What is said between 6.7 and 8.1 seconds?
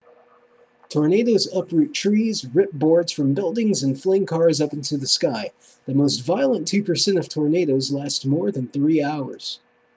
percent of tornadoes